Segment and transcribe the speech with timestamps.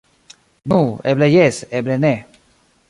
[0.71, 0.79] Nu,
[1.13, 2.15] eble jes, eble ne.